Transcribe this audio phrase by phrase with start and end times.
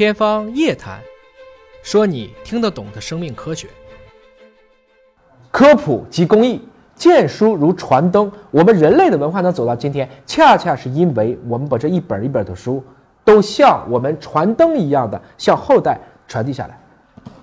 [0.00, 0.98] 天方夜谭，
[1.82, 3.68] 说你听得懂的生命科学。
[5.50, 6.58] 科普及公益，
[6.94, 8.32] 见书如传灯。
[8.50, 12.82] 我们人类的文化能走到今天，恰恰是因为我们把这一本一本的书，
[13.26, 16.80] 都像我们传灯一样的向后代传递下来。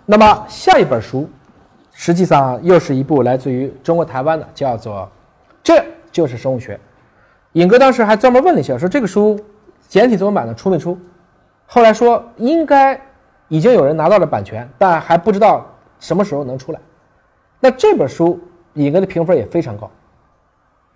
[0.07, 1.29] 那么下一本书，
[1.93, 4.95] 实际上又是一部来自于中国台湾的，叫做
[5.61, 6.73] 《这就是生物学》。
[7.53, 9.39] 尹哥当时还专门问了一下，说这个书
[9.87, 10.97] 简体中文版的出没出？
[11.67, 12.99] 后来说应该
[13.49, 15.65] 已经有人拿到了版权，但还不知道
[15.99, 16.79] 什么时候能出来。
[17.59, 18.39] 那这本书
[18.73, 19.91] 尹哥的评分也非常高，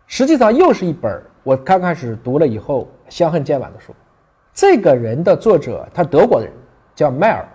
[0.08, 3.94] 实际上又是一本我刚开始读了以后相恨渐晚的书。
[4.54, 6.54] 这个人的作者他德国的人，
[6.96, 7.46] 叫迈尔。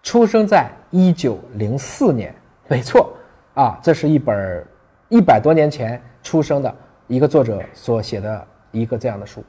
[0.00, 2.34] 出生在一九零四年，
[2.68, 3.12] 没错，
[3.54, 4.64] 啊，这是一本
[5.08, 6.74] 一百多年前出生的
[7.08, 9.42] 一个作者所写的一个这样的书。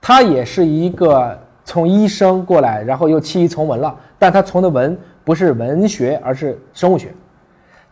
[0.00, 7.12] 他也是一个从医生过来，然后又弃医从文了，但他从的文不是文学，而是生物学。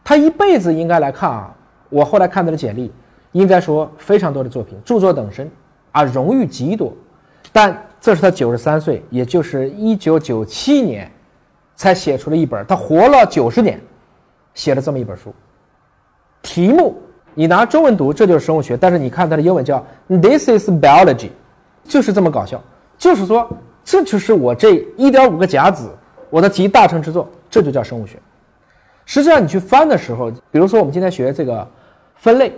[0.02, 1.54] 他一辈子应该来看啊，
[1.90, 2.90] 我后来看他的简历，
[3.32, 5.50] 应该说非常多的作品，著作等身，
[5.92, 6.90] 啊，荣誉极多。
[7.52, 11.12] 但这是他九十三岁，也就是一九九七年。
[11.78, 13.78] 才写出了一本，他活了九十年，
[14.54, 15.30] 写了这么一本书。
[16.40, 16.96] 题目
[17.34, 21.28] 你拿中文读，这就是生物学，但是你看他的英文叫 “This is biology”，
[21.84, 22.58] 就是这么搞笑。
[22.96, 23.46] 就是说，
[23.86, 25.88] 这就是我这一点五个甲子，
[26.28, 28.18] 我的集大成之作，这就叫生物学。
[29.04, 31.64] 实际上，你去翻的时候，比如说我们今天学这个
[32.16, 32.52] 分类，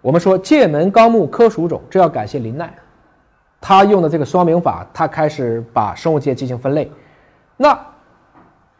[0.00, 2.74] 我们说界门纲目科属种，这要感谢林奈，
[3.60, 6.90] 他用的这个双明法，他开始把生物界进行分类。
[7.56, 7.78] 那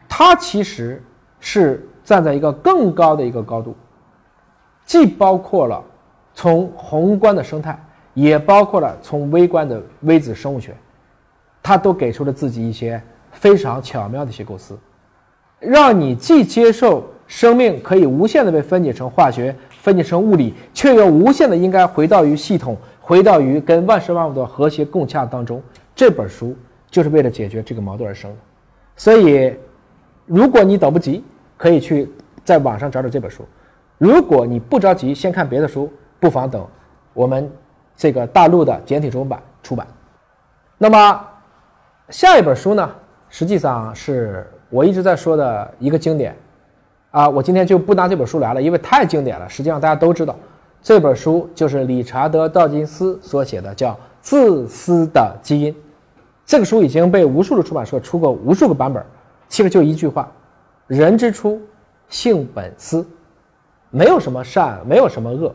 [0.09, 1.01] 它其实
[1.39, 3.73] 是站在一个更高的一个高度，
[4.85, 5.81] 既包括了
[6.33, 7.81] 从宏观的生态，
[8.13, 10.75] 也包括了从微观的微子生物学，
[11.65, 14.77] 他都给出了自己一些非常巧妙的一些构思，
[15.59, 25.59] 让你既接受生命可以无限的被分解成化学、分解成物理，却又无限的应该回到于系统，回到于跟万事万物的和谐共洽当中。
[25.95, 26.55] 这本书
[26.91, 28.37] 就是为了解决这个矛盾而生的，
[28.95, 29.51] 所以。
[30.27, 31.23] 如果你等不及，
[31.55, 32.11] 可以去
[32.43, 33.43] 在网上找找这本书；
[33.99, 35.87] 如果你不着急，先看别的书，
[36.19, 36.65] 不妨等
[37.13, 37.47] 我们
[37.95, 39.85] 这个大陆的简体中文版出版。
[40.79, 41.27] 那么
[42.09, 42.87] 下一本书呢，
[43.29, 46.35] 实际上是我一直在说的一个经典
[47.09, 49.49] 啊，我今天就不拿这本书来了，因为太经典了。
[49.49, 50.35] 实际上大家都知道，
[50.83, 55.73] 这本书就是理查德·道金斯所写的，叫《自私的基因》。
[56.45, 59.03] 这个书已经被无数的出版社出过无数个版本。
[59.47, 60.31] 其实就一句话：
[60.85, 61.59] 人之初，
[62.07, 63.03] 性本私，
[63.89, 65.53] 没有什么善，没有什么恶。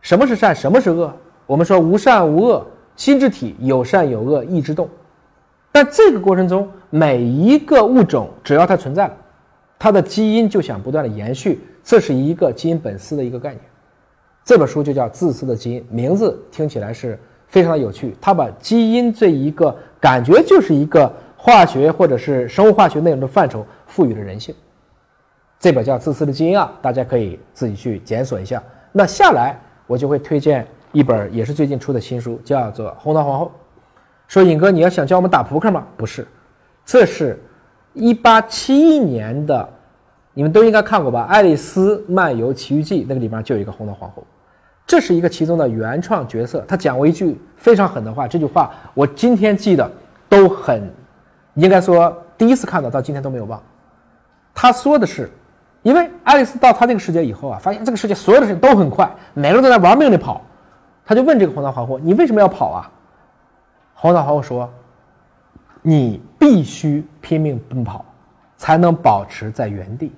[0.00, 0.54] 什么是善？
[0.54, 1.12] 什么是恶？
[1.44, 2.66] 我们说无善无恶，
[2.96, 4.88] 心之体有善有恶，意之动。
[5.76, 9.16] 但这个过程中，每一个物种只要它存在了，
[9.78, 13.60] 它的基因就想不断的延续，这是一个基因本私的一个概念。
[14.42, 18.16] 这本书就叫《自私的基因》，名字听起来是非常的有趣。
[18.22, 21.12] 它把基因这一个感觉就是一个。
[21.38, 24.52] 化学或者是生物化学内容的范畴赋予了人性。
[25.60, 28.60] 这本叫《自私的基因》啊，大家可以自己去检索一下。
[28.90, 33.46] 那下来我就会推荐一本也是最近出的新书，叫做《红桃皇后》。
[34.28, 35.84] 说尹哥，你要想教我们打扑克吗？
[35.96, 36.26] 不是，
[36.84, 37.38] 这是
[37.94, 39.68] 一八七一年的，
[40.34, 44.26] 你们都应该看过吧，《爱丽丝漫游奇遇记》那个里面就有一个红桃皇后，
[44.86, 46.64] 这是一个其中的原创角色。
[46.66, 49.90] 他讲过一句非常狠的话，这句话我今天记得
[50.28, 50.90] 都很。
[51.54, 53.62] 应该说，第一次看到到今天都没有忘。
[54.52, 55.30] 他说的是，
[55.82, 60.42] 因为爱丽丝到他这个世界以后啊，发现这个世界所有的事情都很快，每个人都在玩命的跑。
[61.04, 62.90] 他就问这个红桃皇后：“你为什么要跑啊？”
[63.98, 64.70] 红桃皇后说
[65.80, 68.04] ：“你必须拼命奔跑，
[68.56, 70.12] 才能保持在原地。”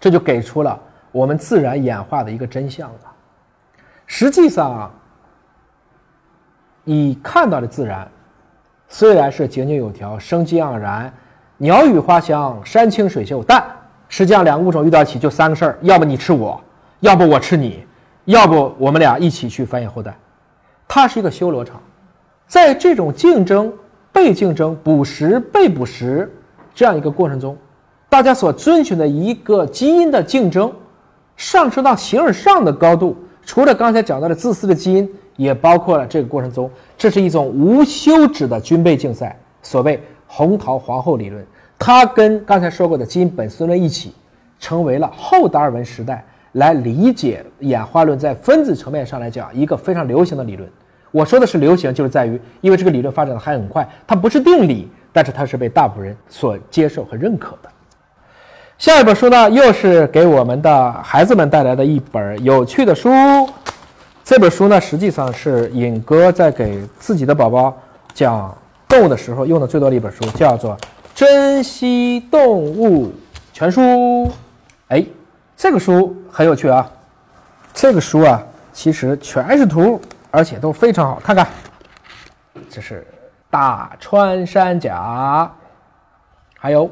[0.00, 0.78] 这就给出了
[1.12, 3.00] 我们自然演化的一个真相了。
[4.04, 4.92] 实际上，
[6.82, 8.06] 你看到的自然。
[8.88, 11.12] 虽然是井井有条、生机盎然，
[11.56, 13.64] 鸟语花香、山清水秀，但
[14.08, 16.60] 实际上两个物种遇到一起就三个事儿：要不你吃我，
[17.00, 17.84] 要不我吃你，
[18.26, 20.16] 要不我们俩一起去繁衍后代。
[20.86, 21.80] 它是一个修罗场，
[22.46, 23.72] 在这种竞争、
[24.12, 26.32] 被竞争、捕食、被捕食
[26.74, 27.56] 这样一个过程中，
[28.08, 30.72] 大家所遵循的一个基因的竞争，
[31.36, 35.08] 上升到形而上的高度，除了刚才讲到的自私的基因。
[35.36, 41.44] 也包括了这个过程中，这是一种无休止的军备竞赛，所谓红桃皇后理论，
[41.78, 44.14] 它跟刚才说过的基因本色论一起，
[44.58, 50.66] 成为了后达尔文时代来理解演化论在分子层面上来讲一个非常流行的理论。
[51.16, 57.70] 我说的是流行，就是在于因为这个理论发展的还很快，它不是定理，但是它是被大部分人所接受和认可的。
[58.76, 63.08] 下一本书呢，又是给我们的孩子们带来的一本有趣的书。
[64.22, 67.74] 这本书呢，实际上是尹哥在给自己的宝宝
[68.12, 68.54] 讲
[68.86, 70.76] 动物的时候用的最多的一本书，叫做
[71.14, 73.10] 《珍稀动物
[73.54, 73.80] 全书》。
[74.88, 75.02] 哎，
[75.56, 76.86] 这个书很有趣啊！
[77.72, 78.42] 这个书啊，
[78.74, 79.98] 其实全是图，
[80.30, 81.46] 而且都非常好看看。
[82.68, 83.06] 这是
[83.50, 85.50] 大穿山甲，
[86.58, 86.90] 还有，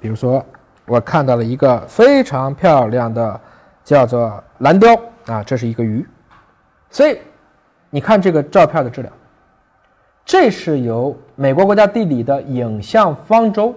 [0.00, 0.44] 比如说。
[0.90, 3.38] 我看到了一个非常漂亮的，
[3.84, 6.02] 叫做蓝雕啊，这是一个鱼。
[6.88, 7.18] 所以，
[7.90, 9.12] 你看这个照片的质量，
[10.24, 13.74] 这是由美国国家地理的影像方舟，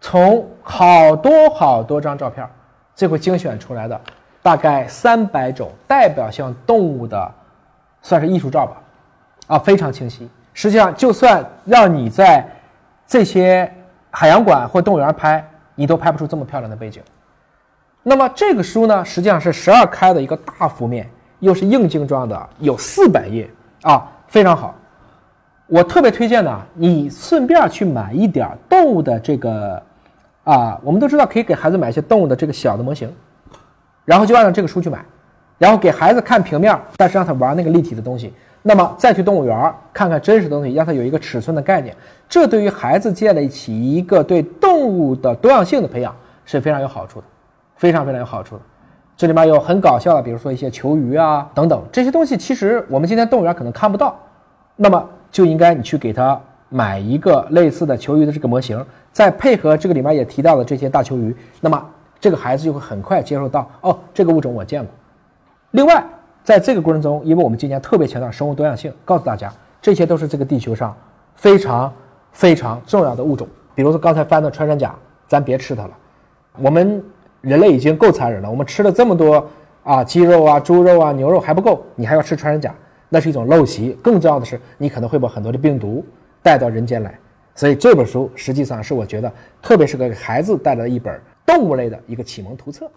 [0.00, 2.44] 从好多好多张照片，
[2.96, 4.00] 最后精选出来的，
[4.42, 7.34] 大概三百种代表性动物的，
[8.02, 8.82] 算是艺术照吧，
[9.46, 10.28] 啊，非常清晰。
[10.54, 12.46] 实际上，就算让你在
[13.06, 13.72] 这些
[14.10, 15.44] 海洋馆或动物园拍。
[15.76, 17.02] 你都拍不出这么漂亮的背景。
[18.02, 21.08] 那么这个书呢，实际上是十二开的一个大幅面，
[21.38, 23.48] 又是硬精装的，有四百页
[23.80, 24.74] 啊，非常好。
[25.66, 29.82] 我特别推荐呢，你顺便去买一点动物的这个
[30.44, 33.10] 啊，我们都知道可以给孩子买一些动物的这个小的模型，
[34.04, 35.02] 然后就按照这个书去买，
[35.60, 38.32] 然后给孩子看平面，但是让他玩那个立体的东西。
[38.62, 41.94] 那么再去动物园看看真实的东西，让他有一个尺寸的概念，
[42.30, 46.16] 这对于孩子建立起一个对动物的多样性的培养
[46.46, 47.26] 是非常有好处的，
[47.76, 48.62] 非常非常有好处的。
[49.18, 54.18] 这里面有很搞笑的，比如说一些球鱼啊等等这些东西，其实我们今天动物园可能看不到，
[54.76, 56.40] 那么就应该你去给他
[56.70, 61.86] 买一个类似的球鱼的这个模型，再配合这个里面也提到的这些大球鱼，那么
[62.18, 64.90] 这个孩子就会很快接受到哦，这个物种我见过。
[65.72, 66.04] 另外。
[66.42, 70.96] 在这个过程中，因为我们今年特别强调生物多样性，告诉大家，这些都是这个地球上
[71.36, 71.92] 非常
[72.32, 73.46] 非常重要的物种。
[73.74, 74.94] 比如说刚才翻的穿山甲，
[75.28, 75.90] 咱别吃它了。
[76.58, 77.04] 我们
[77.42, 79.46] 人类已经够残忍了，我们吃了这么多
[79.84, 82.74] 啊鸡肉啊、猪肉啊、牛肉还不够，你还要吃穿山甲，
[83.10, 83.96] 那是一种陋习。
[84.02, 86.02] 更重要的是，你可能会把很多的病毒
[86.42, 87.16] 带到人间来。
[87.54, 89.30] 所以这本书实际上是我觉得
[89.60, 92.90] 特别适合给孩子带来的一本动物类的一个启蒙图册。